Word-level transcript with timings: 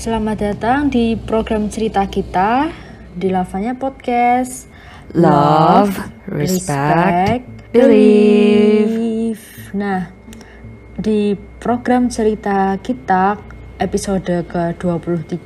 Selamat 0.00 0.40
datang 0.40 0.88
di 0.88 1.12
program 1.12 1.68
cerita 1.68 2.00
kita 2.08 2.72
di 3.12 3.28
Lavanya 3.28 3.76
Podcast. 3.76 4.64
Love, 5.12 5.92
respect, 6.24 7.44
believe. 7.68 9.44
Nah, 9.76 10.08
di 10.96 11.36
program 11.36 12.08
cerita 12.08 12.80
kita 12.80 13.44
episode 13.76 14.48
ke-23 14.48 15.36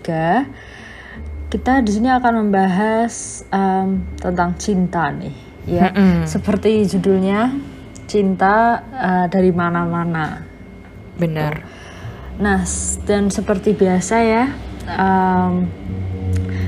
kita 1.50 1.82
di 1.82 1.90
sini 1.90 2.14
akan 2.14 2.46
membahas 2.46 3.42
um, 3.50 4.06
tentang 4.22 4.54
cinta 4.54 5.10
nih, 5.10 5.34
ya. 5.66 5.90
Mm-mm. 5.90 6.30
Seperti 6.30 6.86
judulnya, 6.94 7.58
cinta 8.06 8.86
uh, 8.86 9.26
dari 9.26 9.50
mana-mana. 9.50 10.46
Benar. 11.18 11.73
Nah, 12.38 12.66
dan 13.06 13.30
seperti 13.30 13.78
biasa 13.78 14.16
ya, 14.22 14.44
em, 14.90 15.70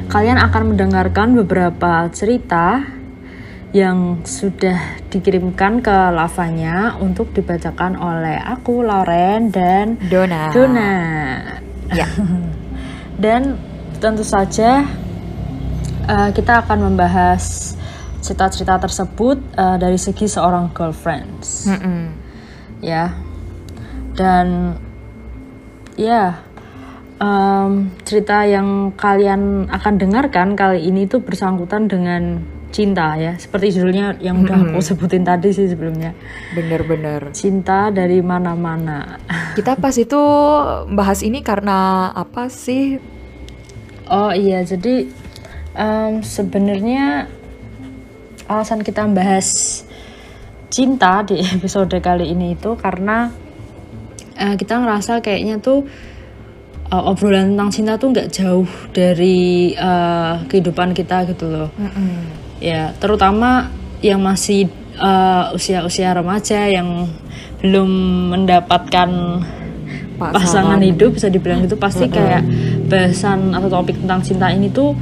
kalian 0.07 0.39
akan 0.39 0.63
mendengarkan 0.75 1.35
beberapa 1.35 2.07
cerita 2.15 2.87
yang 3.75 4.23
sudah 4.23 5.03
dikirimkan 5.11 5.83
ke 5.83 5.97
lavanya 6.15 6.97
untuk 7.03 7.35
dibacakan 7.35 7.99
oleh 7.99 8.39
aku, 8.39 8.87
Lauren, 8.87 9.51
dan 9.51 9.99
Dona. 10.07 10.55
Dona. 10.55 10.93
Ya. 11.93 12.09
Dan 13.23 13.57
tentu 13.99 14.23
saja 14.23 14.85
eh, 16.07 16.31
kita 16.33 16.65
akan 16.65 16.93
membahas 16.93 17.75
cerita-cerita 18.21 18.77
tersebut 18.81 19.39
eh, 19.57 19.77
dari 19.81 19.97
segi 19.97 20.27
seorang 20.29 20.75
girlfriends 20.75 21.71
Mm-mm. 21.71 22.13
ya 22.83 23.15
dan 24.17 24.77
ya 25.97 26.45
em, 27.21 27.91
cerita 28.05 28.45
yang 28.45 28.93
kalian 28.95 29.69
akan 29.73 29.95
dengarkan 29.97 30.53
kali 30.55 30.85
ini 30.85 31.09
tuh 31.09 31.25
bersangkutan 31.25 31.89
dengan 31.89 32.45
cinta 32.71 33.17
ya 33.17 33.33
seperti 33.41 33.81
judulnya 33.81 34.21
yang 34.21 34.45
udah 34.45 34.69
aku 34.69 34.85
sebutin 34.85 35.25
tadi 35.25 35.49
sih 35.49 35.65
sebelumnya 35.65 36.13
Bener-bener. 36.53 37.33
cinta 37.33 37.89
dari 37.89 38.21
mana-mana 38.21 39.17
Kita 39.57 39.81
pas 39.81 39.97
itu 39.97 40.21
bahas 40.93 41.25
ini 41.25 41.41
karena 41.41 42.13
apa 42.13 42.53
sih? 42.53 43.01
oh 44.13 44.31
iya 44.31 44.61
jadi 44.61 45.09
em, 45.75 46.21
sebenarnya 46.21 47.27
alasan 48.47 48.85
kita 48.85 49.09
bahas 49.11 49.83
cinta 50.69 51.25
di 51.25 51.41
episode 51.57 51.97
kali 51.99 52.31
ini 52.31 52.55
itu 52.55 52.77
karena 52.77 53.33
eh, 54.37 54.55
kita 54.55 54.79
ngerasa 54.81 55.21
kayaknya 55.21 55.59
tuh 55.59 55.85
eh, 56.93 57.03
obrolan 57.09 57.57
tentang 57.57 57.71
cinta 57.73 57.93
tuh 57.97 58.13
nggak 58.13 58.29
jauh 58.33 58.69
dari 58.93 59.73
eh, 59.75 60.35
kehidupan 60.47 60.93
kita 60.93 61.27
gitu 61.29 61.49
loh 61.51 61.69
ya 62.61 62.93
terutama 62.97 63.69
yang 64.01 64.21
masih 64.21 64.69
eh, 64.97 65.45
usia-usia 65.57 66.13
remaja 66.17 66.69
yang 66.69 67.09
belum 67.61 67.91
mendapatkan 68.37 69.11
Pasangan. 70.17 70.33
pasangan 70.33 70.81
hidup 70.81 71.21
bisa 71.21 71.29
dibilang 71.29 71.61
gitu 71.69 71.77
pasti 71.77 72.09
kayak 72.09 72.41
bahasan 72.89 73.53
atau 73.53 73.69
topik 73.69 74.01
tentang 74.01 74.25
cinta 74.25 74.49
ini 74.49 74.73
tuh 74.73 74.97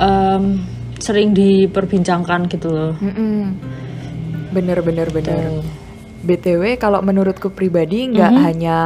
em, 0.00 0.64
sering 0.96 1.36
diperbincangkan 1.36 2.48
gitu 2.48 2.72
loh 2.72 2.92
Mm-mm. 3.00 3.52
Bener-bener 4.50 5.12
bener. 5.12 5.60
BTW 6.20 6.76
kalau 6.76 7.00
menurutku 7.00 7.48
pribadi 7.48 8.08
nggak 8.12 8.32
hanya 8.44 8.78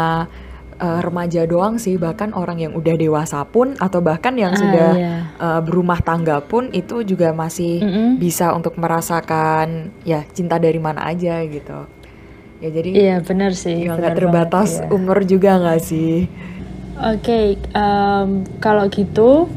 uh, 0.79 1.01
remaja 1.03 1.47
doang 1.47 1.79
sih, 1.79 1.99
bahkan 1.99 2.31
orang 2.35 2.63
yang 2.63 2.73
udah 2.75 2.95
dewasa 2.95 3.43
pun 3.43 3.75
atau 3.79 3.99
bahkan 3.99 4.35
yang 4.39 4.55
Ah, 4.55 4.61
sudah 4.61 4.91
iya. 4.95 5.15
uh, 5.39 5.61
berumah 5.63 5.99
tangga 6.03 6.39
pun 6.43 6.71
itu 6.71 7.03
juga 7.03 7.35
masih 7.35 7.83
Mm-mm. 7.83 8.09
bisa 8.19 8.55
untuk 8.55 8.79
merasakan 8.79 9.91
ya 10.07 10.23
cinta 10.31 10.59
dari 10.63 10.79
mana 10.79 11.07
aja 11.11 11.43
gitu. 11.43 11.91
Ya 12.63 12.69
jadi 12.71 12.91
iya 12.95 13.17
benar 13.21 13.53
sih 13.53 13.85
ya 13.91 13.99
terbatas 14.15 14.79
banget, 14.79 14.87
iya. 14.87 14.95
umur 14.95 15.19
juga 15.27 15.51
nggak 15.59 15.81
sih? 15.83 16.31
Oke, 16.95 17.59
em, 17.59 18.29
kalau 18.63 18.87
gitu 18.87 19.51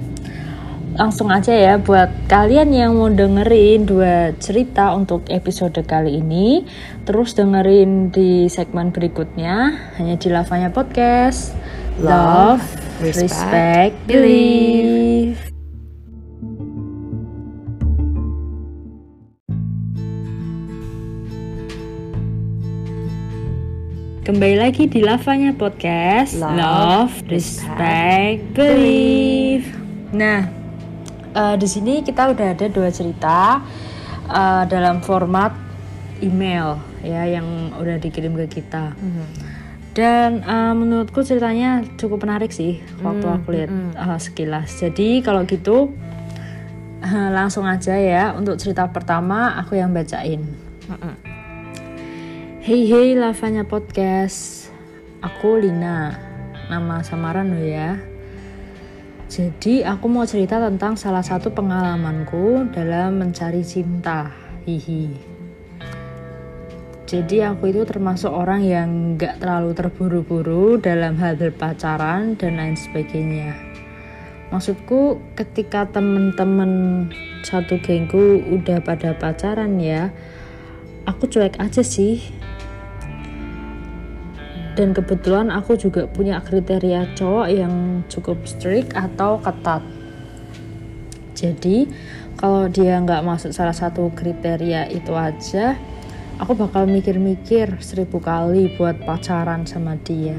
langsung 0.95 1.27
aja 1.27 1.51
ya 1.51 1.75
buat 1.75 2.07
kalian 2.31 2.71
yang 2.71 2.95
mau 2.95 3.11
dengerin 3.11 3.83
dua 3.83 4.31
cerita 4.39 4.95
untuk 4.95 5.27
episode 5.27 5.75
kali 5.83 6.23
ini, 6.23 6.63
terus 7.03 7.35
dengerin 7.35 8.13
di 8.13 8.47
segmen 8.47 8.95
berikutnya 8.95 9.75
hanya 9.99 10.15
di 10.15 10.31
Lavanya 10.31 10.71
Podcast. 10.71 11.51
Love, 11.97 12.61
Love, 12.63 12.63
respect, 13.03 13.25
respect, 13.25 13.95
believe. 14.07 15.35
Kembali 24.27 24.59
lagi 24.59 24.91
di 24.91 24.99
Lavanya 24.99 25.55
Podcast 25.55 26.35
Love, 26.35 26.59
Love, 26.59 27.13
Respect, 27.31 28.43
Believe 28.51 29.87
Nah, 30.11 30.56
eh, 31.37 31.55
di 31.61 31.67
sini 31.69 32.01
kita 32.01 32.33
udah 32.33 32.57
ada 32.57 32.65
dua 32.65 32.89
cerita 32.89 33.61
eh, 34.25 34.63
dalam 34.65 35.05
format 35.05 35.53
email 36.25 36.81
ya 37.05 37.29
yang 37.29 37.77
udah 37.77 38.01
dikirim 38.01 38.33
ke 38.45 38.61
kita. 38.61 38.97
Dan 39.93 40.41
eh, 40.41 40.73
menurutku 40.73 41.21
ceritanya 41.21 41.85
cukup 41.97 42.25
menarik 42.25 42.49
sih 42.49 42.81
waktu 43.05 43.25
aku 43.29 43.47
lihat 43.53 43.71
eh, 43.73 44.19
sekilas. 44.19 44.81
Jadi 44.81 45.21
kalau 45.21 45.45
gitu 45.45 45.93
eh, 47.05 47.29
langsung 47.29 47.69
aja 47.69 47.93
ya 47.93 48.33
untuk 48.33 48.57
cerita 48.57 48.89
pertama 48.89 49.57
aku 49.61 49.77
yang 49.77 49.93
bacain. 49.93 50.41
Hey 52.65 52.83
hey 52.89 53.15
Lavanya 53.15 53.63
Podcast. 53.63 54.69
Aku 55.21 55.57
Lina. 55.57 56.19
Nama 56.67 56.99
samaran 56.99 57.55
lo 57.55 57.63
ya 57.63 57.95
Jadi 59.27 59.83
aku 59.83 60.07
mau 60.07 60.23
cerita 60.23 60.55
tentang 60.55 60.95
salah 60.95 61.19
satu 61.19 61.51
pengalamanku 61.51 62.71
dalam 62.71 63.19
mencari 63.19 63.59
cinta. 63.59 64.31
Hihi. 64.63 65.11
Jadi 67.07 67.43
aku 67.43 67.71
itu 67.71 67.83
termasuk 67.88 68.31
orang 68.31 68.63
yang 68.63 68.89
gak 69.15 69.39
terlalu 69.43 69.71
terburu-buru 69.75 70.79
dalam 70.79 71.15
hal 71.19 71.39
berpacaran 71.39 72.39
dan 72.39 72.59
lain 72.59 72.75
sebagainya. 72.75 73.55
Maksudku 74.51 75.19
ketika 75.35 75.88
temen-temen 75.91 77.07
satu 77.44 77.79
gengku 77.83 78.44
udah 78.47 78.79
pada 78.79 79.11
pacaran 79.11 79.75
ya 79.75 80.11
Aku 81.07 81.23
cuek 81.31 81.55
aja 81.63 81.88
sih 81.88 82.19
dan 84.77 84.93
kebetulan 84.93 85.49
aku 85.49 85.73
juga 85.73 86.05
punya 86.05 86.38
kriteria 86.45 87.17
cowok 87.17 87.47
yang 87.49 88.05
cukup 88.13 88.38
strict 88.45 88.93
atau 88.93 89.41
ketat. 89.41 89.81
Jadi 91.33 91.89
kalau 92.38 92.69
dia 92.69 93.01
nggak 93.01 93.25
masuk 93.25 93.49
salah 93.49 93.73
satu 93.73 94.13
kriteria 94.13 94.85
itu 94.93 95.17
aja 95.17 95.73
aku 96.38 96.53
bakal 96.53 96.85
mikir-mikir 96.85 97.81
seribu 97.81 98.21
kali 98.21 98.77
buat 98.77 99.01
pacaran 99.01 99.65
sama 99.65 99.97
dia. 99.97 100.38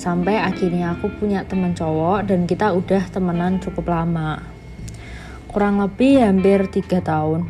Sampai 0.00 0.40
akhirnya 0.40 0.96
aku 0.96 1.12
punya 1.20 1.44
teman 1.44 1.76
cowok 1.76 2.26
dan 2.26 2.48
kita 2.48 2.72
udah 2.72 3.04
temenan 3.12 3.60
cukup 3.60 3.92
lama. 3.92 4.40
Kurang 5.52 5.84
lebih 5.84 6.24
hampir 6.24 6.64
tiga 6.72 7.04
tahun. 7.04 7.44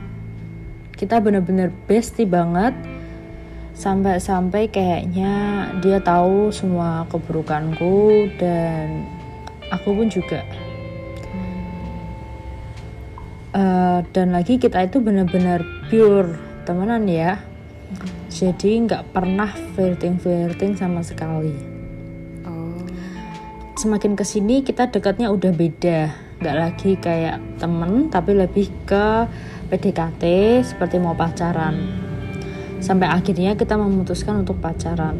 Kita 0.98 1.22
bener-bener 1.22 1.70
bestie 1.86 2.26
banget 2.26 2.74
sampai-sampai 3.82 4.70
kayaknya 4.70 5.66
dia 5.82 5.98
tahu 5.98 6.54
semua 6.54 7.02
keburukanku 7.10 8.30
dan 8.38 9.02
aku 9.74 9.90
pun 9.90 10.06
juga. 10.06 10.46
Eh, 13.52 13.98
dan 14.14 14.30
lagi 14.30 14.62
kita 14.62 14.86
itu 14.86 15.02
benar-benar 15.02 15.66
pure 15.90 16.38
temenan 16.62 17.10
ya. 17.10 17.42
Jadi 18.30 18.86
nggak 18.86 19.10
pernah 19.10 19.50
flirting 19.74 20.16
flirting 20.22 20.78
sama 20.78 21.02
sekali. 21.02 21.74
Semakin 23.72 24.14
ke 24.14 24.22
sini 24.22 24.62
kita 24.62 24.94
dekatnya 24.94 25.26
udah 25.34 25.50
beda. 25.50 26.14
Nggak 26.38 26.56
lagi 26.56 26.90
kayak 27.02 27.42
temen 27.58 28.08
tapi 28.14 28.30
lebih 28.30 28.70
ke 28.86 29.26
PDKT 29.68 30.22
seperti 30.62 31.02
mau 31.02 31.18
pacaran 31.18 32.01
sampai 32.82 33.08
akhirnya 33.08 33.54
kita 33.54 33.78
memutuskan 33.78 34.42
untuk 34.42 34.58
pacaran. 34.58 35.16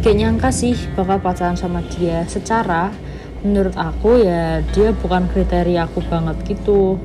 Gak 0.00 0.14
nyangka 0.14 0.54
sih 0.54 0.78
bakal 0.94 1.18
pacaran 1.18 1.58
sama 1.58 1.82
dia. 1.82 2.22
Secara 2.30 2.94
menurut 3.44 3.76
aku 3.76 4.22
ya 4.22 4.62
dia 4.72 4.94
bukan 4.94 5.26
kriteria 5.28 5.90
aku 5.90 6.00
banget 6.06 6.36
gitu. 6.46 6.96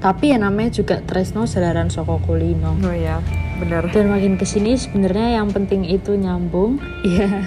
Tapi 0.00 0.32
ya 0.32 0.40
namanya 0.40 0.72
juga 0.72 1.04
Tresno 1.04 1.44
Selaran 1.44 1.92
Soko 1.92 2.18
Kulino. 2.24 2.72
Oh 2.80 2.96
ya, 2.96 3.20
bener. 3.60 3.84
dan 3.92 4.08
makin 4.08 4.40
ke 4.40 4.48
sini 4.48 4.72
sebenarnya 4.74 5.44
yang 5.44 5.52
penting 5.52 5.84
itu 5.84 6.16
nyambung 6.16 6.80
ya. 7.16 7.46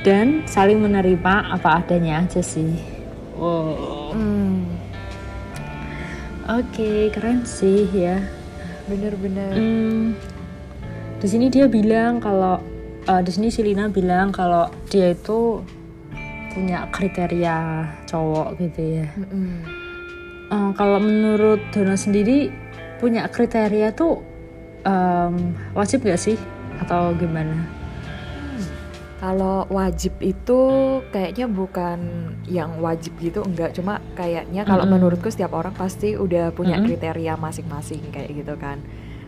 Dan 0.00 0.48
saling 0.48 0.80
menerima 0.80 1.52
apa 1.52 1.84
adanya 1.84 2.24
aja 2.24 2.40
sih. 2.40 2.98
Wow. 3.38 4.16
Hmm. 4.18 4.66
oke 6.48 6.74
okay, 6.74 7.12
keren 7.12 7.46
sih 7.46 7.86
ya 7.92 8.37
bener-bener 8.88 9.52
hmm, 9.52 10.06
di 11.20 11.26
sini 11.28 11.46
dia 11.52 11.68
bilang 11.68 12.18
kalau 12.18 12.58
uh, 13.06 13.20
di 13.22 13.30
sini 13.30 13.52
Silina 13.52 13.86
bilang 13.92 14.32
kalau 14.32 14.66
dia 14.88 15.12
itu 15.12 15.60
punya 16.56 16.88
kriteria 16.90 17.86
cowok 18.08 18.58
gitu 18.58 19.04
ya 19.04 19.06
mm 19.14 19.26
-hmm. 19.28 19.56
uh, 20.50 20.70
kalau 20.74 20.98
menurut 20.98 21.60
Dona 21.70 21.94
sendiri 21.94 22.50
punya 22.98 23.30
kriteria 23.30 23.94
tuh 23.94 24.24
um, 24.82 25.54
wajib 25.76 26.02
gak 26.02 26.18
sih 26.18 26.36
atau 26.82 27.14
gimana? 27.14 27.77
Kalau 29.18 29.66
wajib 29.66 30.14
itu 30.22 30.60
kayaknya 31.10 31.50
bukan 31.50 31.98
yang 32.46 32.78
wajib 32.78 33.18
gitu, 33.18 33.42
enggak. 33.42 33.74
Cuma 33.74 33.98
kayaknya 34.14 34.62
kalau 34.62 34.86
mm 34.86 34.94
-hmm. 34.94 35.02
menurutku 35.02 35.26
setiap 35.26 35.58
orang 35.58 35.74
pasti 35.74 36.14
udah 36.14 36.54
punya 36.54 36.78
mm 36.78 36.86
-hmm. 36.86 36.88
kriteria 36.94 37.34
masing-masing 37.34 38.02
kayak 38.14 38.30
gitu 38.30 38.54
kan. 38.54 38.78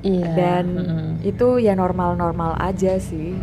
Iya. 0.07 0.31
Dan 0.39 0.65
mm 0.79 0.87
-hmm. 0.87 1.11
itu 1.27 1.59
ya 1.59 1.75
normal-normal 1.75 2.55
aja 2.63 3.03
sih. 3.03 3.35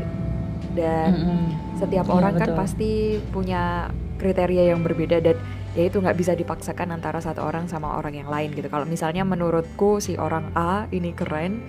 Dan 0.72 1.10
mm 1.12 1.24
-hmm. 1.28 1.44
setiap 1.84 2.08
iya, 2.08 2.16
orang 2.16 2.34
kan 2.40 2.56
pasti 2.56 3.20
punya 3.36 3.92
kriteria 4.16 4.72
yang 4.72 4.82
berbeda 4.82 5.20
dan 5.20 5.36
ya 5.78 5.86
itu 5.86 6.02
nggak 6.02 6.18
bisa 6.18 6.34
dipaksakan 6.34 6.90
antara 6.96 7.22
satu 7.22 7.46
orang 7.46 7.70
sama 7.70 7.94
orang 8.00 8.18
yang 8.18 8.30
lain 8.32 8.50
gitu. 8.56 8.66
Kalau 8.72 8.88
misalnya 8.90 9.22
menurutku 9.22 10.02
si 10.02 10.18
orang 10.18 10.50
A 10.58 10.90
ini 10.90 11.14
keren, 11.14 11.62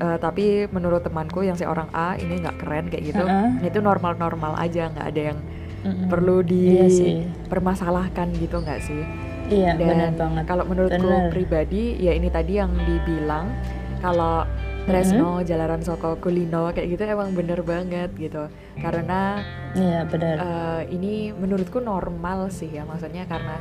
uh, 0.00 0.16
tapi 0.18 0.70
menurut 0.70 1.02
temanku 1.04 1.44
yang 1.44 1.58
si 1.58 1.66
orang 1.66 1.90
A 1.92 2.14
ini 2.16 2.40
nggak 2.40 2.56
keren 2.62 2.86
kayak 2.88 3.04
gitu 3.14 3.24
uh 3.24 3.50
-uh. 3.50 3.66
itu 3.66 3.78
normal-normal 3.82 4.56
aja 4.58 4.90
nggak 4.90 5.06
ada 5.06 5.22
yang 5.34 5.38
uh 5.38 5.88
-uh. 5.90 6.06
perlu 6.08 6.42
iya 6.46 6.86
dipermasalahkan 6.86 8.26
iya 8.32 8.40
gitu 8.42 8.56
nggak 8.62 8.80
sih 8.82 9.02
iya 9.48 9.70
dan 9.76 10.14
banget 10.14 10.44
kalau 10.46 10.64
menurutku 10.68 11.08
bener. 11.08 11.32
pribadi 11.32 11.96
ya 11.98 12.12
ini 12.14 12.28
tadi 12.28 12.60
yang 12.60 12.72
dibilang 12.86 13.50
kalau 13.98 14.46
Tresno, 14.88 15.36
mm-hmm. 15.36 15.44
Jalaran 15.44 15.82
Soko, 15.84 16.16
Kulino 16.16 16.72
kayak 16.72 16.88
gitu 16.96 17.04
emang 17.04 17.36
bener 17.36 17.60
banget 17.60 18.08
gitu 18.16 18.48
karena 18.80 19.44
iya 19.76 20.08
benar 20.08 20.34
uh, 20.40 20.82
ini 20.88 21.28
menurutku 21.36 21.76
normal 21.76 22.48
sih 22.48 22.72
ya 22.72 22.88
maksudnya 22.88 23.28
karena 23.28 23.60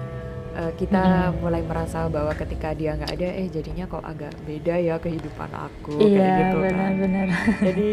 uh, 0.58 0.72
kita 0.74 1.30
hmm. 1.32 1.46
mulai 1.46 1.62
merasa 1.62 2.10
bahwa 2.10 2.34
ketika 2.34 2.74
dia 2.74 2.98
nggak 2.98 3.14
ada 3.14 3.30
eh 3.30 3.48
jadinya 3.48 3.86
kok 3.86 4.02
agak 4.02 4.34
beda 4.44 4.76
ya 4.82 4.96
kehidupan 4.98 5.52
aku 5.54 6.02
iya, 6.02 6.18
kayak 6.18 6.38
gitu 6.42 6.58
bener, 6.58 6.74
kan 6.74 6.94
bener. 6.98 7.28
jadi 7.70 7.92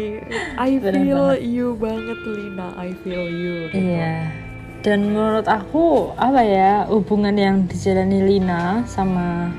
I 0.57 0.71
feel 0.81 1.25
bener 1.29 1.45
you 1.45 1.67
banget 1.77 2.19
Lina 2.25 2.67
I 2.75 2.89
feel 3.05 3.25
you 3.29 3.69
gitu. 3.69 3.77
iya 3.77 4.33
dan 4.81 5.01
menurut 5.09 5.49
aku 5.49 6.13
apa 6.17 6.41
ya 6.45 6.85
hubungan 6.89 7.33
yang 7.33 7.55
dijalani 7.65 8.21
Lina 8.21 8.85
sama 8.85 9.49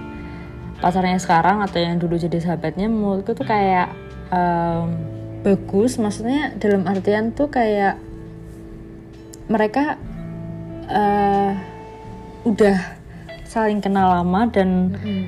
pacarnya 0.78 1.18
sekarang 1.18 1.64
atau 1.64 1.82
yang 1.82 1.98
dulu 1.98 2.14
jadi 2.14 2.38
sahabatnya 2.38 2.86
menurutku 2.86 3.34
tuh 3.34 3.48
kayak 3.48 3.90
um, 4.30 4.94
bagus 5.42 5.98
maksudnya 5.98 6.54
dalam 6.58 6.86
artian 6.86 7.34
tuh 7.34 7.50
kayak 7.50 7.98
mereka 9.50 9.98
uh, 10.90 11.54
udah 12.46 12.95
saling 13.56 13.80
kenal 13.80 14.12
lama 14.12 14.44
dan 14.52 14.92
mm-hmm. 14.92 15.24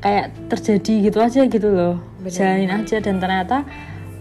kayak 0.00 0.32
terjadi 0.48 1.12
gitu 1.12 1.18
aja 1.20 1.44
gitu 1.44 1.68
loh 1.68 2.00
Bener. 2.24 2.32
jalanin 2.32 2.72
aja 2.72 2.96
dan 3.04 3.20
ternyata 3.20 3.68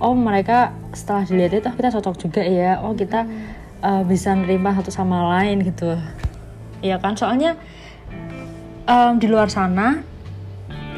oh 0.03 0.11
mereka 0.11 0.75
setelah 0.91 1.23
dilihat 1.23 1.63
itu 1.63 1.67
oh, 1.71 1.75
kita 1.79 1.89
cocok 1.95 2.15
juga 2.19 2.41
ya 2.43 2.83
oh 2.83 2.91
kita 2.91 3.23
mm. 3.23 3.31
uh, 3.79 4.03
bisa 4.03 4.35
nerima 4.35 4.75
satu 4.75 4.91
sama 4.91 5.39
lain 5.39 5.63
gitu 5.63 5.95
ya 6.83 6.99
kan 6.99 7.15
soalnya 7.15 7.55
um, 8.83 9.15
di 9.15 9.31
luar 9.31 9.47
sana 9.47 10.03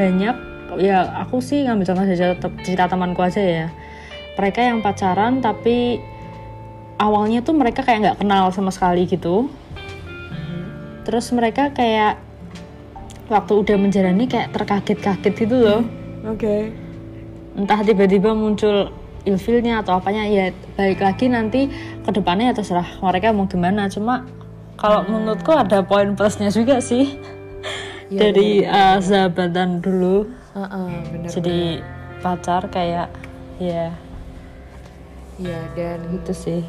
banyak 0.01 0.35
ya 0.81 1.05
aku 1.25 1.45
sih 1.45 1.69
ngambil 1.69 1.93
contoh 1.93 2.05
dari 2.09 2.17
cerita 2.65 2.89
temanku 2.89 3.21
aja 3.21 3.41
ya 3.41 3.67
mereka 4.33 4.65
yang 4.65 4.81
pacaran 4.81 5.45
tapi 5.45 5.99
awalnya 6.97 7.43
tuh 7.43 7.53
mereka 7.53 7.83
kayak 7.83 7.99
nggak 8.05 8.17
kenal 8.23 8.49
sama 8.49 8.71
sekali 8.71 9.05
gitu 9.05 9.51
terus 11.09 11.33
mereka 11.33 11.73
kayak 11.73 12.21
waktu 13.33 13.65
udah 13.65 13.81
menjalani 13.81 14.29
kayak 14.29 14.53
terkaget-kaget 14.53 15.33
gitu 15.33 15.57
loh 15.57 15.81
oke 16.21 16.37
okay. 16.37 16.69
entah 17.57 17.81
tiba-tiba 17.81 18.37
muncul 18.37 18.93
ilfilnya 19.25 19.81
atau 19.81 19.97
apanya 19.97 20.29
ya 20.29 20.53
balik 20.77 21.01
lagi 21.01 21.25
nanti 21.25 21.65
ke 22.05 22.09
depannya 22.13 22.53
ya 22.53 22.61
terserah 22.61 22.85
mereka 23.01 23.33
mau 23.33 23.49
gimana 23.49 23.89
cuma 23.89 24.29
kalau 24.77 25.01
hmm. 25.01 25.09
menurutku 25.09 25.49
ada 25.49 25.81
poin 25.81 26.13
plusnya 26.13 26.53
juga 26.53 26.77
sih 26.77 27.17
ya, 28.13 28.29
dari 28.29 28.61
bener, 28.61 28.69
uh, 28.69 28.97
sahabatan 29.01 29.81
dulu 29.81 30.29
uh 30.53 30.61
-uh, 30.61 30.89
bener, 31.09 31.29
jadi 31.33 31.81
bener. 31.81 32.21
pacar 32.21 32.69
kayak 32.69 33.09
ya 33.57 33.89
ya 35.41 35.57
dan 35.73 36.05
itu 36.13 36.37
sih 36.37 36.61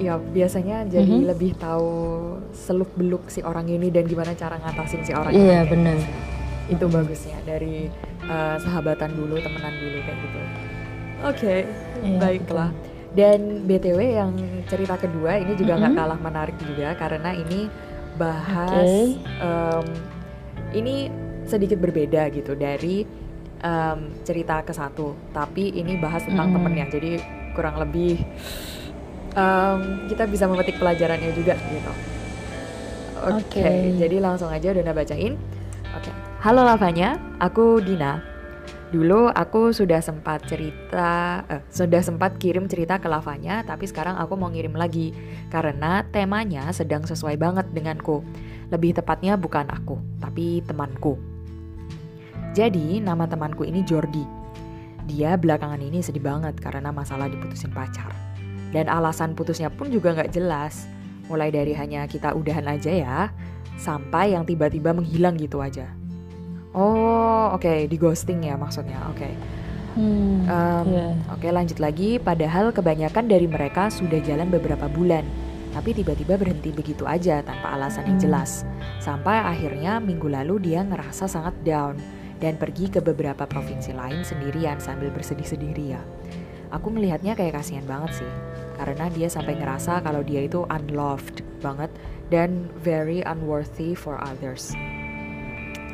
ya 0.00 0.16
biasanya 0.16 0.88
jadi 0.88 1.04
mm 1.04 1.20
-hmm. 1.20 1.30
lebih 1.36 1.52
tahu 1.60 1.92
seluk 2.56 2.88
beluk 2.96 3.28
si 3.28 3.44
orang 3.44 3.68
ini 3.68 3.92
dan 3.92 4.08
gimana 4.08 4.32
cara 4.32 4.56
ngatasin 4.56 5.04
si 5.04 5.12
orang 5.12 5.36
yeah, 5.36 5.36
ini. 5.36 5.48
Iya 5.52 5.60
benar. 5.68 5.96
Itu 6.72 6.84
bagusnya 6.88 7.38
dari 7.44 7.92
uh, 8.24 8.56
sahabatan 8.56 9.12
dulu, 9.12 9.36
temenan 9.44 9.76
dulu 9.76 9.98
kayak 10.00 10.18
gitu. 10.24 10.40
Oke, 10.40 10.48
okay, 11.20 11.60
iya, 12.00 12.08
yeah, 12.08 12.18
baiklah. 12.18 12.70
Betul. 12.72 12.88
Dan 13.10 13.40
btw 13.66 14.00
yang 14.00 14.32
cerita 14.70 14.94
kedua 14.96 15.36
ini 15.36 15.52
juga 15.58 15.76
nggak 15.76 15.92
mm 15.92 15.98
-hmm. 16.00 16.08
kalah 16.08 16.20
menarik 16.24 16.56
juga 16.62 16.88
karena 16.96 17.30
ini 17.36 17.60
bahas 18.16 18.88
okay. 18.88 19.04
um, 19.42 19.86
ini 20.72 21.10
sedikit 21.44 21.82
berbeda 21.82 22.30
gitu 22.30 22.54
dari 22.56 23.04
um, 23.60 24.14
cerita 24.24 24.64
ke 24.64 24.72
satu, 24.72 25.12
tapi 25.36 25.76
ini 25.76 26.00
bahas 26.00 26.24
tentang 26.24 26.48
mm 26.48 26.56
-hmm. 26.56 26.64
temennya. 26.64 26.86
Jadi 26.88 27.12
kurang 27.52 27.76
lebih 27.82 28.16
um, 29.36 30.06
kita 30.06 30.26
bisa 30.26 30.46
memetik 30.50 30.78
pelajarannya 30.78 31.30
juga 31.34 31.54
gitu. 31.58 31.92
Oke, 33.20 33.60
okay, 33.60 33.60
okay. 33.60 34.00
jadi 34.00 34.16
langsung 34.24 34.48
aja 34.48 34.72
udah 34.72 34.94
bacain. 34.96 35.36
Oke, 35.92 36.08
okay. 36.08 36.14
halo 36.40 36.64
Lavanya, 36.64 37.20
aku 37.36 37.84
Dina. 37.84 38.24
Dulu 38.90 39.30
aku 39.30 39.70
sudah 39.70 40.02
sempat 40.02 40.42
cerita, 40.50 41.44
eh, 41.46 41.62
sudah 41.70 42.02
sempat 42.02 42.42
kirim 42.42 42.66
cerita 42.66 42.98
ke 42.98 43.06
Lavanya, 43.06 43.62
tapi 43.62 43.86
sekarang 43.86 44.18
aku 44.18 44.34
mau 44.34 44.50
ngirim 44.50 44.74
lagi 44.74 45.14
karena 45.46 46.02
temanya 46.10 46.74
sedang 46.74 47.06
sesuai 47.06 47.38
banget 47.38 47.70
denganku. 47.70 48.26
Lebih 48.74 48.98
tepatnya 48.98 49.38
bukan 49.38 49.70
aku, 49.70 49.98
tapi 50.18 50.62
temanku. 50.66 51.18
Jadi 52.50 52.98
nama 52.98 53.30
temanku 53.30 53.62
ini 53.62 53.86
Jordi. 53.86 54.26
Dia 55.06 55.38
belakangan 55.38 55.78
ini 55.78 56.02
sedih 56.02 56.22
banget 56.22 56.58
karena 56.58 56.90
masalah 56.90 57.30
diputusin 57.30 57.70
pacar. 57.70 58.10
Dan 58.70 58.86
alasan 58.86 59.34
putusnya 59.34 59.68
pun 59.70 59.90
juga 59.90 60.14
nggak 60.14 60.30
jelas. 60.30 60.86
Mulai 61.26 61.50
dari 61.54 61.74
hanya 61.74 62.06
kita 62.06 62.34
udahan 62.34 62.66
aja 62.66 62.90
ya, 62.90 63.18
sampai 63.78 64.34
yang 64.34 64.42
tiba-tiba 64.46 64.90
menghilang 64.90 65.38
gitu 65.38 65.62
aja. 65.62 65.90
Oh, 66.70 67.50
oke, 67.50 67.66
okay, 67.66 67.90
di 67.90 67.98
ghosting 67.98 68.46
ya 68.46 68.54
maksudnya. 68.54 68.98
Oke. 69.10 69.26
Okay. 69.26 69.34
Hmm, 69.98 70.46
um, 70.46 70.86
yeah. 70.86 71.14
Oke, 71.34 71.46
okay, 71.46 71.50
lanjut 71.50 71.82
lagi. 71.82 72.22
Padahal 72.22 72.70
kebanyakan 72.70 73.26
dari 73.26 73.50
mereka 73.50 73.90
sudah 73.90 74.22
jalan 74.22 74.46
beberapa 74.46 74.86
bulan, 74.86 75.26
tapi 75.74 75.90
tiba-tiba 75.98 76.38
berhenti 76.38 76.70
begitu 76.70 77.10
aja 77.10 77.42
tanpa 77.42 77.74
alasan 77.74 78.06
yang 78.06 78.18
hmm. 78.22 78.26
jelas. 78.30 78.62
Sampai 79.02 79.42
akhirnya 79.42 79.98
minggu 79.98 80.30
lalu 80.30 80.62
dia 80.70 80.86
ngerasa 80.86 81.26
sangat 81.26 81.58
down 81.66 81.98
dan 82.40 82.54
pergi 82.56 82.88
ke 82.88 83.02
beberapa 83.02 83.44
provinsi 83.44 83.92
lain 83.92 84.22
sendirian 84.22 84.80
sambil 84.80 85.12
bersedih 85.12 85.46
sendiri 85.46 85.94
ya 85.94 86.02
aku 86.72 86.88
melihatnya 86.88 87.36
kayak 87.36 87.60
kasihan 87.60 87.84
banget 87.84 88.24
sih 88.24 88.30
karena 88.80 89.12
dia 89.12 89.28
sampai 89.28 89.60
ngerasa 89.60 90.00
kalau 90.00 90.24
dia 90.24 90.48
itu 90.48 90.64
unloved 90.72 91.44
banget 91.60 91.92
dan 92.32 92.64
very 92.80 93.20
unworthy 93.28 93.92
for 93.92 94.16
others. 94.24 94.72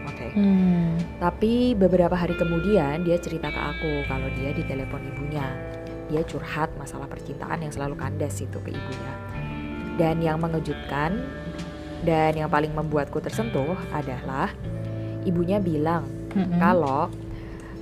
Oke. 0.07 0.14
Okay. 0.14 0.31
Hmm. 0.38 0.95
Tapi 1.19 1.75
beberapa 1.75 2.14
hari 2.14 2.38
kemudian 2.38 3.02
dia 3.02 3.19
cerita 3.19 3.50
ke 3.50 3.59
aku 3.59 4.07
kalau 4.07 4.31
dia 4.38 4.55
ditelepon 4.55 5.02
ibunya. 5.02 5.50
Dia 6.07 6.23
curhat 6.23 6.71
masalah 6.78 7.11
percintaan 7.11 7.66
yang 7.66 7.75
selalu 7.75 7.99
kandas 7.99 8.38
itu 8.38 8.55
ke 8.62 8.71
ibunya. 8.71 9.14
Dan 9.99 10.23
yang 10.23 10.38
mengejutkan 10.38 11.26
dan 12.07 12.38
yang 12.38 12.47
paling 12.47 12.71
membuatku 12.71 13.19
tersentuh 13.19 13.75
adalah 13.90 14.55
ibunya 15.26 15.59
bilang 15.59 16.07
mm 16.31 16.38
-hmm. 16.38 16.59
kalau 16.62 17.11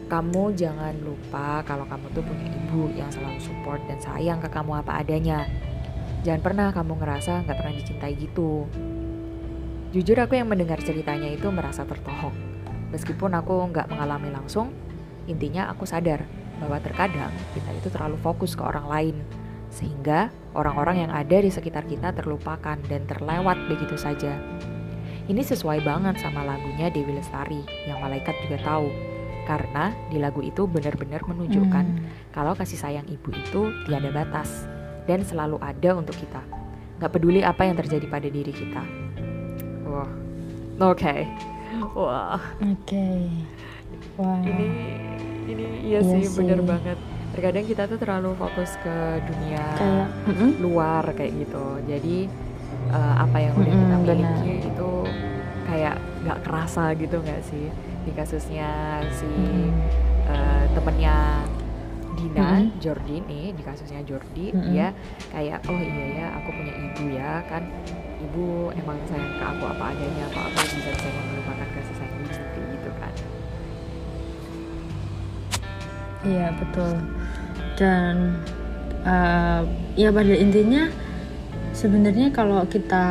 kamu 0.07 0.53
jangan 0.53 0.95
lupa 1.01 1.65
kalau 1.65 1.89
kamu 1.89 2.07
tuh 2.13 2.23
punya 2.25 2.47
ibu 2.49 2.93
yang 2.93 3.09
selalu 3.09 3.41
support 3.41 3.81
dan 3.89 3.99
sayang 4.01 4.39
ke 4.41 4.49
kamu 4.53 4.85
apa 4.85 5.01
adanya. 5.01 5.49
Jangan 6.25 6.41
pernah 6.41 6.69
kamu 6.73 7.01
ngerasa 7.01 7.45
nggak 7.45 7.57
pernah 7.57 7.75
dicintai 7.77 8.13
gitu. 8.17 8.69
Jujur 9.95 10.17
aku 10.19 10.35
yang 10.35 10.51
mendengar 10.51 10.81
ceritanya 10.83 11.31
itu 11.31 11.47
merasa 11.53 11.87
tertohok. 11.87 12.35
Meskipun 12.91 13.31
aku 13.35 13.65
nggak 13.71 13.91
mengalami 13.91 14.31
langsung, 14.33 14.75
intinya 15.31 15.71
aku 15.71 15.87
sadar 15.87 16.27
bahwa 16.63 16.79
terkadang 16.81 17.33
kita 17.53 17.71
itu 17.75 17.89
terlalu 17.91 18.19
fokus 18.23 18.55
ke 18.55 18.63
orang 18.63 18.87
lain 18.87 19.17
sehingga 19.75 20.31
orang-orang 20.55 21.03
yang 21.07 21.13
ada 21.13 21.43
di 21.43 21.51
sekitar 21.51 21.83
kita 21.91 22.15
terlupakan 22.15 22.79
dan 22.87 23.03
terlewat 23.11 23.59
begitu 23.67 23.99
saja. 23.99 24.39
Ini 25.25 25.41
sesuai 25.41 25.83
banget 25.83 26.21
sama 26.21 26.45
lagunya 26.47 26.93
Dewi 26.93 27.17
Lestari 27.17 27.65
yang 27.89 27.99
malaikat 27.99 28.37
juga 28.47 28.61
tahu. 28.63 29.14
Karena 29.45 29.93
di 30.09 30.17
lagu 30.17 30.41
itu 30.41 30.65
benar-benar 30.65 31.21
menunjukkan 31.29 31.85
hmm. 31.85 32.33
kalau 32.33 32.57
kasih 32.57 32.81
sayang 32.81 33.05
ibu 33.09 33.29
itu 33.33 33.73
tiada 33.85 34.09
batas 34.09 34.65
dan 35.05 35.21
selalu 35.21 35.61
ada 35.61 35.97
untuk 35.97 36.17
kita. 36.17 36.41
Gak 37.01 37.13
peduli 37.13 37.45
apa 37.45 37.69
yang 37.69 37.77
terjadi 37.77 38.07
pada 38.09 38.29
diri 38.29 38.53
kita. 38.53 38.83
Wah, 39.85 40.09
oke. 40.81 40.97
Okay. 40.97 41.21
Wah. 41.93 42.41
Oke. 42.41 42.73
Okay. 42.89 43.21
Wah. 44.17 44.41
Ini 44.41 44.69
ini 45.45 45.65
iya, 45.85 46.01
iya 46.01 46.09
sih, 46.09 46.25
sih 46.25 46.41
bener 46.41 46.65
banget. 46.65 46.97
Terkadang 47.37 47.65
kita 47.67 47.83
tuh 47.91 47.99
terlalu 47.99 48.31
fokus 48.39 48.79
ke 48.81 48.97
dunia 49.27 49.65
kayak, 49.77 50.09
luar 50.63 51.05
kayak 51.13 51.33
gitu. 51.37 51.67
Jadi 51.85 52.17
uh, 52.95 53.15
apa 53.21 53.37
yang 53.43 53.55
udah 53.59 53.75
kita 53.75 53.97
miliki 54.01 54.53
bener. 54.57 54.71
itu 54.71 54.91
kayak 55.65 55.97
nggak 56.25 56.39
kerasa 56.45 56.85
gitu 56.97 57.17
nggak 57.21 57.43
sih 57.45 57.67
di 58.05 58.13
kasusnya 58.13 59.01
si 59.09 59.29
uh, 60.29 60.65
temennya 60.77 61.49
Dina 62.15 62.63
mm-hmm. 62.63 62.79
Jordi 62.79 63.17
nih 63.27 63.47
di 63.53 63.63
kasusnya 63.65 64.01
Jordi 64.07 64.55
mm-hmm. 64.55 64.71
dia 64.71 64.95
kayak 65.35 65.61
oh 65.67 65.81
iya 65.81 66.07
ya 66.15 66.27
aku 66.39 66.49
punya 66.55 66.75
ibu 66.79 67.05
ya 67.11 67.33
kan 67.51 67.63
ibu 68.23 68.71
emang 68.79 68.99
sayang 69.11 69.35
ke 69.37 69.45
aku 69.45 69.65
apa 69.67 69.85
adanya 69.93 70.25
kok 70.31 70.45
aku 70.49 70.59
bisa 70.79 70.91
bisa 70.95 71.09
melupakan 71.33 71.69
kasih 71.75 71.95
sayang 71.99 72.15
ibu 72.23 72.61
gitu 72.71 72.91
kan 72.97 73.13
iya 76.25 76.47
betul 76.57 76.95
dan 77.75 78.39
uh, 79.03 79.61
ya 79.99 80.09
pada 80.15 80.35
intinya 80.39 80.89
sebenarnya 81.75 82.31
kalau 82.31 82.63
kita 82.71 83.05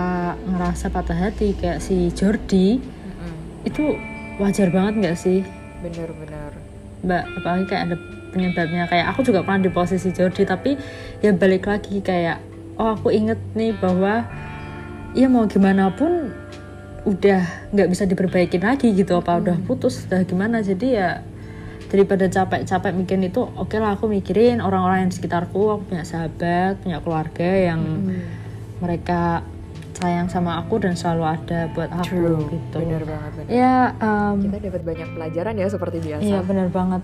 ngerasa 0.48 0.88
patah 0.88 1.18
hati 1.28 1.52
kayak 1.54 1.84
si 1.84 2.08
Jordi 2.16 2.80
mm-hmm. 2.80 3.68
itu 3.68 4.13
wajar 4.42 4.70
banget 4.74 4.94
nggak 5.04 5.18
sih? 5.18 5.40
Bener-bener 5.84 6.64
mbak 7.04 7.24
apalagi 7.38 7.66
kayak 7.68 7.84
ada 7.92 7.96
penyebabnya. 8.34 8.84
Kayak 8.90 9.06
aku 9.14 9.20
juga 9.28 9.46
pernah 9.46 9.62
di 9.62 9.70
posisi 9.70 10.10
Jordi 10.10 10.44
tapi 10.48 10.80
ya 11.22 11.36
balik 11.36 11.70
lagi 11.70 12.00
kayak 12.02 12.42
oh 12.80 12.98
aku 12.98 13.14
inget 13.14 13.38
nih 13.54 13.76
bahwa 13.78 14.26
ya 15.14 15.30
mau 15.30 15.46
gimana 15.46 15.94
pun 15.94 16.34
udah 17.04 17.44
nggak 17.76 17.88
bisa 17.92 18.10
diperbaiki 18.10 18.58
lagi 18.58 18.96
gitu. 18.96 19.20
Apa 19.20 19.38
hmm. 19.38 19.42
udah 19.46 19.58
putus 19.70 20.08
udah 20.10 20.26
gimana. 20.26 20.64
Jadi 20.66 20.98
ya 20.98 21.22
daripada 21.94 22.26
capek-capek 22.26 22.90
mikirin 22.98 23.30
itu 23.30 23.46
oke 23.46 23.70
okay 23.70 23.78
lah 23.78 23.94
aku 23.94 24.10
mikirin 24.10 24.64
orang-orang 24.64 25.06
yang 25.06 25.10
di 25.14 25.18
sekitarku. 25.22 25.78
Aku 25.78 25.84
punya 25.86 26.08
sahabat 26.08 26.82
punya 26.82 27.04
keluarga 27.04 27.50
yang 27.54 27.82
hmm. 27.84 28.82
mereka 28.82 29.46
sayang 30.04 30.28
sama 30.28 30.60
aku 30.60 30.84
dan 30.84 31.00
selalu 31.00 31.24
ada 31.40 31.72
buat 31.72 31.88
aku 31.88 32.12
True. 32.12 32.44
gitu. 32.52 32.78
Bener 32.84 33.04
banget. 33.08 33.32
Bener. 33.40 33.48
Ya 33.48 33.96
um, 34.04 34.36
kita 34.44 34.58
dapat 34.60 34.82
banyak 34.84 35.10
pelajaran 35.16 35.54
ya 35.56 35.68
seperti 35.72 35.98
biasa. 36.04 36.24
Iya 36.28 36.40
bener 36.44 36.68
banget. 36.68 37.02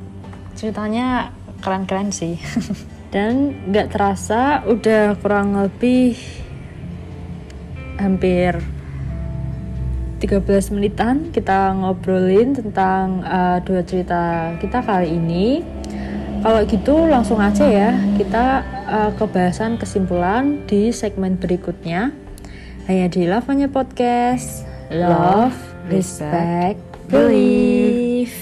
Ceritanya 0.59 1.31
keren-keren 1.63 2.11
sih. 2.11 2.35
dan 3.15 3.55
nggak 3.71 3.95
terasa 3.95 4.67
udah 4.67 5.15
kurang 5.23 5.55
lebih 5.55 6.19
hampir 7.97 8.59
13 10.19 10.75
menitan 10.75 11.31
kita 11.31 11.71
ngobrolin 11.79 12.51
tentang 12.51 13.23
uh, 13.23 13.63
dua 13.63 13.81
cerita 13.87 14.53
kita 14.59 14.83
kali 14.83 15.15
ini. 15.15 15.63
Kalau 16.39 16.63
gitu 16.67 17.07
langsung 17.07 17.39
aja 17.39 17.67
ya 17.67 17.91
kita 18.19 18.63
uh, 18.87 19.11
kebahasan 19.15 19.79
kesimpulan 19.79 20.67
di 20.67 20.91
segmen 20.91 21.39
berikutnya. 21.39 22.11
Hanya 22.89 23.05
di 23.05 23.29
Lavanya 23.29 23.69
Podcast. 23.69 24.65
Love, 24.89 25.53
respect, 25.93 26.81
believe. 27.05 28.33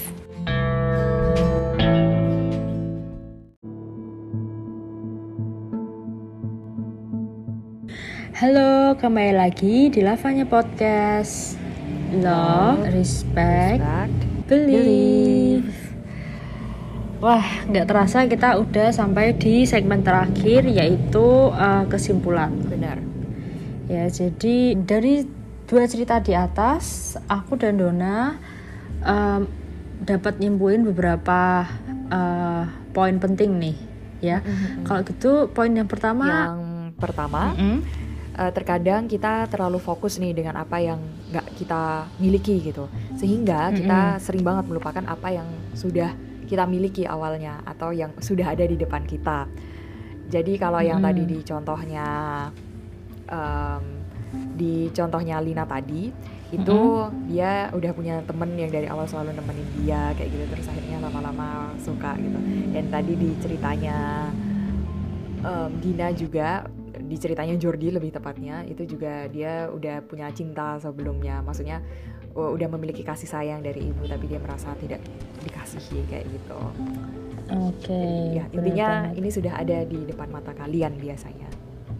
Halo, 8.32 8.96
kembali 8.96 9.36
lagi 9.36 9.92
di 9.92 10.00
Lavanya 10.00 10.48
Podcast. 10.48 11.60
Love, 12.16 12.88
respect, 12.96 13.84
respect 13.84 14.16
believe. 14.48 15.68
believe. 15.68 15.76
Wah, 17.20 17.44
nggak 17.68 17.84
terasa 17.84 18.24
kita 18.24 18.56
udah 18.56 18.96
sampai 18.96 19.36
di 19.36 19.68
segmen 19.68 20.00
terakhir 20.00 20.64
yaitu 20.64 21.52
uh, 21.52 21.84
kesimpulan. 21.84 22.67
Ya, 23.88 24.04
jadi 24.12 24.76
dari 24.76 25.24
dua 25.64 25.88
cerita 25.88 26.20
di 26.20 26.36
atas, 26.36 27.16
aku 27.24 27.56
dan 27.56 27.80
Dona 27.80 28.36
um, 29.00 29.48
dapat 30.04 30.36
nyimpulin 30.36 30.84
beberapa 30.84 31.64
uh, 32.12 32.68
poin 32.92 33.16
penting 33.16 33.56
nih, 33.56 33.76
ya. 34.20 34.38
Mm-hmm. 34.44 34.84
Kalau 34.84 35.00
gitu, 35.08 35.32
poin 35.56 35.72
yang 35.72 35.88
pertama. 35.88 36.28
Yang 36.28 36.60
pertama. 37.00 37.56
Mm-hmm. 37.56 37.78
Uh, 38.38 38.52
terkadang 38.54 39.10
kita 39.10 39.50
terlalu 39.50 39.82
fokus 39.82 40.22
nih 40.22 40.30
dengan 40.30 40.62
apa 40.62 40.78
yang 40.78 41.02
nggak 41.34 41.58
kita 41.58 42.06
miliki 42.22 42.62
gitu 42.62 42.86
sehingga 43.18 43.74
kita 43.74 43.98
mm 43.98 44.10
-hmm. 44.14 44.22
sering 44.22 44.46
banget 44.46 44.64
melupakan 44.70 45.02
apa 45.10 45.34
yang 45.34 45.48
sudah 45.74 46.14
kita 46.46 46.62
miliki 46.70 47.02
awalnya 47.02 47.58
atau 47.66 47.90
yang 47.90 48.14
sudah 48.22 48.54
ada 48.54 48.62
di 48.62 48.78
depan 48.78 49.02
kita. 49.10 49.50
Jadi 50.30 50.54
kalau 50.54 50.78
yang 50.78 51.02
tadi 51.02 51.26
di 51.26 51.42
contohnya 51.42 52.06
um, 53.28 53.84
di 54.58 54.92
contohnya 54.92 55.40
Lina 55.40 55.64
tadi 55.64 56.12
itu 56.48 56.80
mm-hmm. 56.80 57.28
dia 57.28 57.68
udah 57.76 57.92
punya 57.92 58.14
temen 58.24 58.56
yang 58.56 58.72
dari 58.72 58.88
awal 58.88 59.04
selalu 59.04 59.36
nemenin 59.36 59.68
dia 59.80 60.12
kayak 60.16 60.32
gitu 60.32 60.44
terus 60.52 60.66
akhirnya 60.68 60.98
lama-lama 61.04 61.72
suka 61.80 62.16
gitu 62.16 62.38
dan 62.72 62.84
tadi 62.88 63.12
di 63.16 63.30
ceritanya 63.40 64.28
um, 65.44 65.70
Dina 65.80 66.08
juga 66.12 66.64
di 66.98 67.16
ceritanya 67.16 67.56
Jordi 67.56 67.88
lebih 67.92 68.12
tepatnya 68.12 68.64
itu 68.68 68.84
juga 68.96 69.28
dia 69.32 69.68
udah 69.72 70.04
punya 70.04 70.28
cinta 70.32 70.76
sebelumnya 70.80 71.40
maksudnya 71.40 71.80
udah 72.38 72.68
memiliki 72.70 73.02
kasih 73.02 73.26
sayang 73.26 73.60
dari 73.64 73.90
ibu 73.90 74.06
tapi 74.06 74.30
dia 74.30 74.38
merasa 74.38 74.70
tidak 74.78 75.02
dikasihi 75.42 76.06
kayak 76.06 76.26
gitu. 76.30 76.60
Oke. 77.48 77.90
Okay, 77.90 78.38
ya 78.38 78.44
intinya 78.52 78.88
ini 79.16 79.28
sudah 79.32 79.58
ada 79.58 79.82
di 79.82 80.06
depan 80.06 80.28
mata 80.30 80.54
kalian 80.54 80.94
biasanya. 81.00 81.47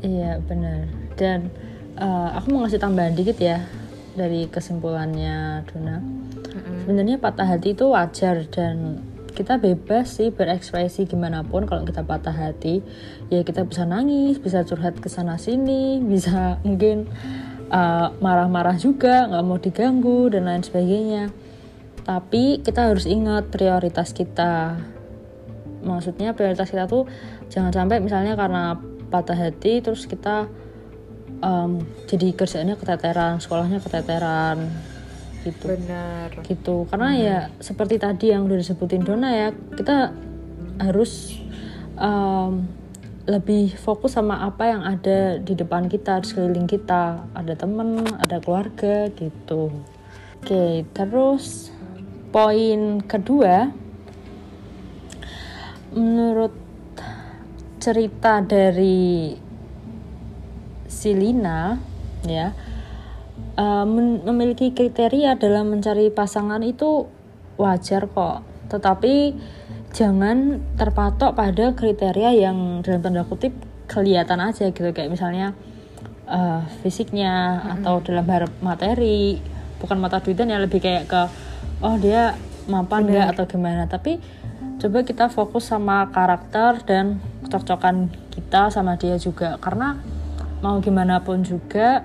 Iya 0.02 0.38
benar. 0.42 0.86
Dan 1.18 1.50
uh, 1.98 2.38
aku 2.38 2.54
mau 2.54 2.62
ngasih 2.66 2.78
tambahan 2.78 3.18
dikit 3.18 3.38
ya 3.42 3.66
dari 4.14 4.46
kesimpulannya 4.46 5.66
Dona. 5.70 5.98
Mm-hmm. 5.98 6.76
Sebenarnya 6.86 7.16
patah 7.18 7.46
hati 7.46 7.74
itu 7.74 7.90
wajar 7.90 8.46
dan 8.50 9.02
kita 9.38 9.54
bebas 9.62 10.18
sih 10.18 10.34
berekspresi 10.34 11.06
gimana 11.06 11.46
pun 11.46 11.62
kalau 11.62 11.86
kita 11.86 12.02
patah 12.02 12.34
hati 12.34 12.82
ya 13.30 13.46
kita 13.46 13.62
bisa 13.70 13.86
nangis 13.86 14.42
bisa 14.42 14.66
curhat 14.66 14.98
ke 14.98 15.06
sana 15.06 15.38
sini 15.38 16.02
bisa 16.10 16.58
mungkin 16.66 17.06
uh, 17.70 18.10
marah-marah 18.18 18.74
juga 18.74 19.30
nggak 19.30 19.44
mau 19.46 19.62
diganggu 19.62 20.34
dan 20.34 20.42
lain 20.42 20.66
sebagainya 20.66 21.30
tapi 22.02 22.66
kita 22.66 22.90
harus 22.90 23.06
ingat 23.06 23.46
prioritas 23.54 24.10
kita 24.10 24.74
maksudnya 25.86 26.34
prioritas 26.34 26.74
kita 26.74 26.90
tuh 26.90 27.06
jangan 27.46 27.70
sampai 27.70 28.02
misalnya 28.02 28.34
karena 28.34 28.74
patah 29.08 29.36
hati 29.36 29.80
terus 29.80 30.04
kita 30.04 30.46
um, 31.40 31.82
jadi 32.06 32.36
kerjaannya 32.36 32.76
keteteran 32.76 33.40
sekolahnya 33.40 33.80
keteteran 33.80 34.68
gitu 35.46 35.74
benar 35.74 36.28
gitu 36.44 36.76
karena 36.90 37.10
hmm. 37.14 37.20
ya 37.20 37.38
seperti 37.62 37.96
tadi 37.96 38.34
yang 38.34 38.44
udah 38.44 38.58
disebutin 38.58 39.06
Dona 39.06 39.30
ya 39.32 39.48
kita 39.52 40.12
harus 40.78 41.38
um, 41.98 42.66
lebih 43.28 43.76
fokus 43.76 44.16
sama 44.16 44.40
apa 44.40 44.72
yang 44.72 44.82
ada 44.88 45.36
di 45.36 45.52
depan 45.52 45.84
kita, 45.84 46.24
di 46.24 46.32
sekeliling 46.32 46.64
kita. 46.64 47.28
Ada 47.36 47.60
temen, 47.60 48.00
ada 48.16 48.40
keluarga 48.40 49.12
gitu. 49.12 49.68
Oke, 50.40 50.88
terus 50.96 51.68
poin 52.32 53.04
kedua, 53.04 53.68
menurut 55.92 56.56
cerita 57.88 58.44
dari 58.44 59.32
Silina, 60.84 61.80
ya, 62.28 62.52
uh, 63.56 63.86
memiliki 64.28 64.76
kriteria 64.76 65.40
dalam 65.40 65.72
mencari 65.72 66.12
pasangan 66.12 66.60
itu 66.60 67.08
wajar 67.56 68.12
kok. 68.12 68.44
Tetapi 68.68 69.14
jangan 69.96 70.60
terpatok 70.76 71.32
pada 71.32 71.72
kriteria 71.72 72.36
yang 72.36 72.84
dalam 72.84 73.00
tanda 73.00 73.24
kutip 73.24 73.56
kelihatan 73.88 74.44
aja 74.44 74.68
gitu 74.68 74.92
kayak 74.92 75.08
misalnya 75.08 75.56
uh, 76.28 76.60
fisiknya 76.84 77.56
mm-hmm. 77.56 77.74
atau 77.80 77.94
dalam 78.04 78.28
hal 78.28 78.52
materi 78.60 79.40
bukan 79.80 79.96
mata 79.96 80.20
duitan 80.20 80.52
ya 80.52 80.60
lebih 80.60 80.84
kayak 80.84 81.08
ke 81.08 81.22
oh 81.80 81.96
dia 81.96 82.36
mampan 82.68 83.08
nggak 83.08 83.32
atau 83.32 83.48
gimana 83.48 83.88
tapi 83.88 84.20
coba 84.78 85.02
kita 85.02 85.32
fokus 85.32 85.72
sama 85.72 86.12
karakter 86.12 86.84
dan 86.84 87.18
cocokan 87.48 88.12
kita 88.30 88.70
sama 88.70 88.94
dia 89.00 89.16
juga. 89.16 89.56
Karena 89.58 89.98
mau 90.60 90.78
gimana 90.78 91.24
pun 91.24 91.42
juga 91.42 92.04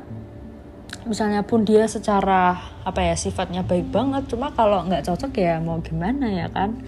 misalnya 1.04 1.44
pun 1.44 1.68
dia 1.68 1.84
secara 1.90 2.56
apa 2.84 3.00
ya 3.04 3.16
sifatnya 3.16 3.62
baik 3.64 3.92
banget. 3.92 4.32
Cuma 4.32 4.52
kalau 4.56 4.84
nggak 4.88 5.04
cocok 5.06 5.32
ya 5.36 5.60
mau 5.60 5.80
gimana 5.84 6.32
ya 6.32 6.48
kan? 6.50 6.80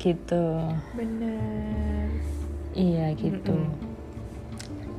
Gitu. 0.00 0.44
Bener. 0.96 2.08
Iya 2.72 3.12
gitu. 3.14 3.56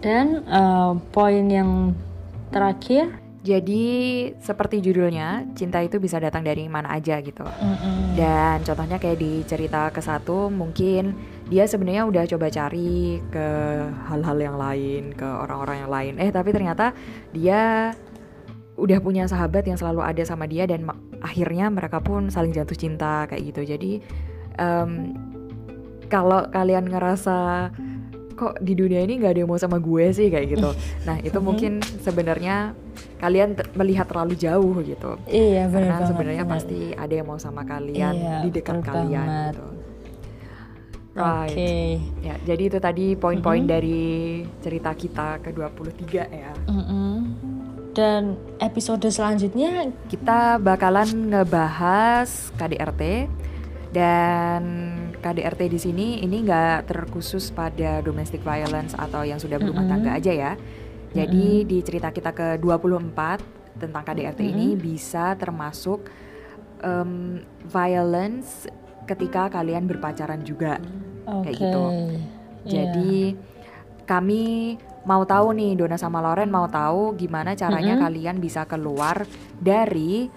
Dan 0.04 0.46
uh, 0.46 1.00
poin 1.10 1.46
yang 1.50 1.98
terakhir? 2.54 3.24
Jadi 3.44 3.84
seperti 4.40 4.80
judulnya, 4.80 5.44
cinta 5.52 5.84
itu 5.84 6.00
bisa 6.00 6.16
datang 6.16 6.48
dari 6.48 6.64
mana 6.72 6.96
aja 6.96 7.20
gitu. 7.20 7.44
mm-mm, 7.44 8.16
Dan 8.16 8.64
contohnya 8.64 8.96
kayak 9.04 9.20
di 9.20 9.44
cerita 9.44 9.92
ke 9.92 10.00
satu 10.00 10.48
mungkin 10.48 11.12
dia 11.54 11.64
sebenarnya 11.64 12.04
udah 12.04 12.26
coba 12.28 12.50
cari 12.50 12.98
ke 13.28 13.48
hal-hal 14.04 14.38
yang 14.40 14.58
lain, 14.58 15.14
ke 15.14 15.22
orang-orang 15.24 15.78
yang 15.80 15.92
lain. 15.92 16.14
Eh 16.18 16.30
tapi 16.30 16.50
ternyata 16.50 16.98
dia 17.30 17.94
udah 18.74 18.98
punya 18.98 19.24
sahabat 19.24 19.62
yang 19.64 19.78
selalu 19.78 20.02
ada 20.02 20.26
sama 20.26 20.44
dia 20.44 20.66
dan 20.66 20.90
akhirnya 21.22 21.70
mereka 21.70 22.02
pun 22.02 22.28
saling 22.28 22.50
jatuh 22.50 22.74
cinta 22.74 23.30
kayak 23.30 23.54
gitu. 23.54 23.62
Jadi 23.68 23.92
em, 24.58 25.14
kalau 26.08 26.50
kalian 26.50 26.86
ngerasa 26.86 27.70
kok 28.34 28.58
di 28.60 28.74
dunia 28.74 28.98
ini 29.00 29.22
nggak 29.22 29.32
ada 29.32 29.40
yang 29.40 29.52
mau 29.52 29.62
sama 29.62 29.78
gue 29.78 30.10
sih 30.10 30.28
kayak 30.28 30.58
gitu. 30.58 30.74
Nah 31.06 31.22
itu 31.22 31.38
Mhm. 31.38 31.46
mungkin 31.46 31.72
sebenarnya 32.02 32.74
kalian 33.18 33.50
melihat 33.74 34.04
terlalu 34.06 34.36
jauh 34.36 34.84
gitu 34.84 35.16
iya 35.26 35.64
benar 35.66 35.96
karena 35.96 36.08
sebenarnya 36.12 36.44
benar. 36.44 36.56
pasti 36.60 36.80
ada 36.92 37.14
yang 37.14 37.24
mau 37.24 37.40
sama 37.40 37.64
kalian 37.64 38.14
Iya, 38.14 38.36
di 38.44 38.50
dekat 38.52 38.84
kalian 38.84 39.16
banget. 39.24 39.54
gitu. 39.56 39.68
Oke 41.14 41.54
Right. 41.54 42.00
Ya, 42.20 42.36
jadi 42.44 42.64
itu 42.68 42.78
tadi 42.78 43.14
poin-poin 43.14 43.62
Mhm. 43.62 43.70
dari 43.70 44.02
cerita 44.60 44.92
kita 44.92 45.38
ke-23 45.40 46.02
ya. 46.26 46.54
Mm-mm. 46.66 47.18
dan 47.94 48.34
episode 48.58 49.06
selanjutnya 49.06 49.94
Kita 50.08 50.58
bakalan 50.58 51.30
ngebahas 51.30 52.26
KDRT 52.52 53.30
dan 53.94 54.64
KDRT 55.16 55.62
di 55.68 55.78
sini 55.78 56.08
ini 56.18 56.42
nggak 56.42 56.90
terkhusus 56.90 57.54
pada 57.54 58.02
domestic 58.02 58.42
violence 58.42 58.92
atau 58.92 59.22
yang 59.22 59.38
sudah 59.38 59.62
berumah 59.62 59.86
Mm-mm. 59.86 59.94
tangga 59.94 60.12
aja 60.18 60.34
ya. 60.34 60.52
Jadi 61.14 61.62
di 61.64 61.78
cerita 61.80 62.10
kita 62.10 62.34
ke-24 62.34 63.20
tentang 63.78 64.02
KDRT 64.02 64.42
ini 64.42 64.74
bisa 64.74 65.38
termasuk 65.38 66.10
em, 66.82 67.38
violence 67.64 68.66
ketika 69.06 69.52
kalian 69.52 69.86
berpacaran 69.88 70.42
juga. 70.44 70.80
oke 71.28 71.50
Kayak 71.50 71.56
gitu. 71.60 71.84
Iya. 72.64 72.72
Jadi 72.72 73.16
kami 74.04 74.76
mau 75.04 75.24
tahu 75.28 75.52
nih 75.56 75.76
Dona 75.76 76.00
sama 76.00 76.24
Loren 76.24 76.52
mau 76.52 76.68
tahu 76.68 77.16
gimana 77.20 77.56
caranya 77.56 78.00
Mm-mm. 78.00 78.04
kalian 78.08 78.38
bisa 78.40 78.64
keluar 78.64 79.28
dari 79.60 80.32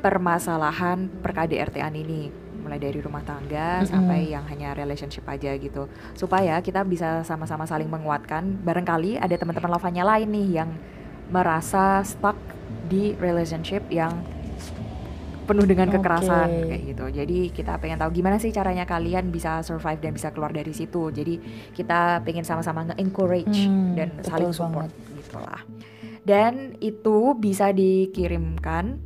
permasalahan 0.00 1.08
per 1.20 1.32
KDRT-an 1.36 1.94
ini 1.96 2.28
mulai 2.60 2.80
dari 2.80 2.98
rumah 2.98 3.22
tangga 3.22 3.84
Mm-mm. 3.84 3.88
sampai 3.88 4.32
yang 4.32 4.44
hanya 4.48 4.72
relationship 4.72 5.24
aja 5.28 5.52
gitu 5.56 5.88
supaya 6.16 6.58
kita 6.64 6.82
bisa 6.82 7.22
sama-sama 7.22 7.68
saling 7.68 7.88
menguatkan 7.88 8.56
barangkali 8.64 9.20
ada 9.20 9.36
teman-teman 9.36 9.76
lavanya 9.76 10.04
lain 10.16 10.28
nih 10.32 10.48
yang 10.64 10.70
merasa 11.28 12.00
stuck 12.02 12.36
di 12.88 13.14
relationship 13.20 13.84
yang 13.92 14.14
penuh 15.46 15.64
dengan 15.64 15.88
kekerasan 15.88 16.66
kayak 16.66 16.82
gitu. 16.92 17.04
Jadi 17.08 17.38
kita 17.54 17.78
pengen 17.78 18.02
tahu 18.02 18.10
gimana 18.10 18.36
sih 18.42 18.50
caranya 18.50 18.82
kalian 18.84 19.30
bisa 19.30 19.62
survive 19.62 20.02
dan 20.02 20.12
bisa 20.12 20.34
keluar 20.34 20.50
dari 20.50 20.74
situ. 20.74 21.14
Jadi 21.14 21.38
kita 21.72 22.20
pengen 22.26 22.42
sama-sama 22.42 22.90
nge-encourage 22.92 23.70
Hmm, 23.70 23.94
dan 23.94 24.08
saling 24.26 24.50
support 24.50 24.90
gitu 25.14 25.38
lah. 25.38 25.62
Dan 26.26 26.74
itu 26.82 27.38
bisa 27.38 27.70
dikirimkan 27.70 28.98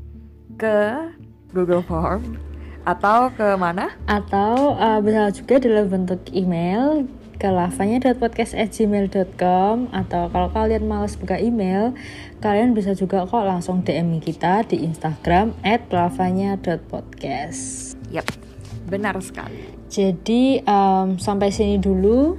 ke 0.57 1.12
Google 1.53 1.85
Form 1.85 2.41
atau 2.88 3.29
ke 3.37 3.61
mana? 3.61 3.93
atau 4.09 4.73
uh, 4.81 5.05
bisa 5.05 5.29
juga 5.37 5.61
dalam 5.61 5.93
bentuk 5.93 6.25
email 6.33 7.05
ke 7.40 7.48
lavanya.podcast@gmail.com 7.48 9.88
atau 9.96 10.29
kalau 10.29 10.53
kalian 10.53 10.85
males 10.85 11.16
buka 11.16 11.40
email 11.40 11.96
kalian 12.44 12.76
bisa 12.76 12.92
juga 12.92 13.24
kok 13.24 13.48
langsung 13.48 13.81
DM 13.81 14.20
kita 14.20 14.68
di 14.68 14.85
Instagram 14.85 15.57
@lavanya.podcast 15.64 17.96
Yap, 18.12 18.29
benar 18.92 19.16
sekali. 19.24 19.72
jadi 19.88 20.61
um, 20.68 21.16
sampai 21.16 21.48
sini 21.48 21.81
dulu 21.81 22.37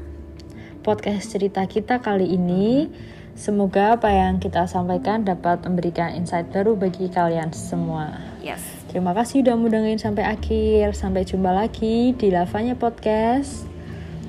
podcast 0.86 1.34
cerita 1.34 1.66
kita 1.66 1.98
kali 1.98 2.38
ini 2.38 2.94
semoga 3.34 3.98
apa 3.98 4.14
yang 4.14 4.38
kita 4.38 4.70
sampaikan 4.70 5.26
dapat 5.26 5.66
memberikan 5.66 6.14
insight 6.14 6.54
baru 6.54 6.78
bagi 6.78 7.10
kalian 7.10 7.50
semua 7.50 8.22
Yes. 8.42 8.66
Terima 8.90 9.14
kasih 9.16 9.46
udah 9.46 9.56
mau 9.56 9.70
dengerin 9.72 10.02
sampai 10.02 10.28
akhir. 10.28 11.00
Sampai 11.00 11.24
jumpa 11.24 11.56
lagi 11.56 12.12
di 12.12 12.28
Lavanya 12.28 12.76
Podcast. 12.76 13.71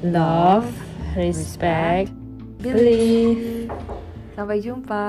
Love, 0.03 0.67
respect, 1.15 2.11
believe. 2.59 3.71
Sampai 4.35 4.59
jumpa. 4.59 5.05